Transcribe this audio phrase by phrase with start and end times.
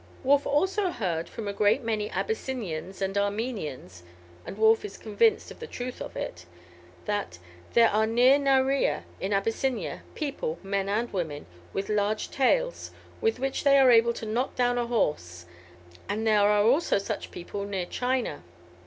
[0.23, 0.91] Wolf heard also
[1.25, 4.01] from a great many Abyssinians and Armenians
[4.47, 6.47] (and Wolf is convinced of the truth of it),
[7.05, 7.37] that
[7.73, 12.89] "there are near Narea, in Abyssinia, people men and women with large tails,
[13.21, 15.45] with which they are able to knock down a horse;
[16.09, 18.41] and there are also such people near China."